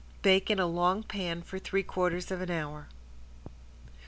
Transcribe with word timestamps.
Bake 0.23 0.49
in 0.49 0.57
a 0.57 0.65
long 0.65 1.03
pan 1.03 1.43
for 1.43 1.59
three 1.59 1.83
quarters 1.83 2.31
of 2.31 2.41
an 2.41 2.49
hour. 2.49 2.87